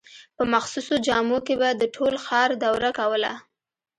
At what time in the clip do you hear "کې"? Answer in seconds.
1.45-1.55